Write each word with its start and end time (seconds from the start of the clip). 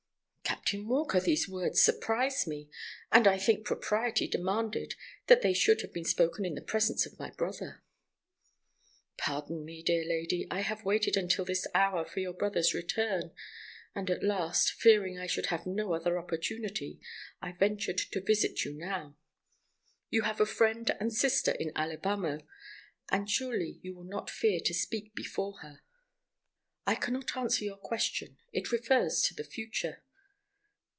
"Captain 0.43 0.85
Walker, 0.87 1.19
these 1.21 1.47
words 1.49 1.81
surprise 1.81 2.45
me, 2.47 2.69
and 3.11 3.25
I 3.27 3.37
think 3.37 3.65
propriety 3.65 4.25
demanded 4.27 4.95
that 5.27 5.41
they 5.41 5.53
should 5.53 5.79
have 5.81 5.91
been 5.93 6.03
spoken 6.05 6.43
in 6.45 6.55
the 6.55 6.61
presence 6.61 7.05
of 7.05 7.17
my 7.19 7.29
brother." 7.31 7.81
"Pardon 9.17 9.63
me, 9.65 9.81
dear 9.81 10.03
lady. 10.05 10.47
I 10.49 10.59
have 10.61 10.83
waited 10.85 11.15
until 11.17 11.43
this 11.45 11.67
hour 11.73 12.03
for 12.05 12.19
your 12.21 12.33
brother's 12.33 12.73
return, 12.73 13.31
and 13.95 14.09
at 14.09 14.23
last, 14.23 14.71
fearing 14.73 15.17
I 15.17 15.25
should 15.27 15.47
have 15.47 15.65
no 15.65 15.93
other 15.93 16.17
opportunity, 16.19 16.99
I 17.41 17.51
ventured 17.53 17.97
to 17.99 18.19
visit 18.21 18.63
you 18.65 18.73
now. 18.73 19.15
You 20.09 20.21
have 20.23 20.39
a 20.41 20.45
friend 20.45 20.89
and 20.99 21.13
sister 21.13 21.51
in 21.51 21.71
Alibamo, 21.77 22.39
and 23.11 23.29
surely 23.29 23.79
you 23.83 23.93
will 23.95 24.03
not 24.05 24.29
fear 24.29 24.59
to 24.65 24.73
speak 24.73 25.15
before 25.15 25.59
her." 25.59 25.81
"I 26.85 26.95
can 26.95 27.13
not 27.13 27.35
answer 27.37 27.63
your 27.65 27.77
question—it 27.77 28.71
refers 28.73 29.21
to 29.23 29.33
the 29.33 29.45
future." 29.45 30.03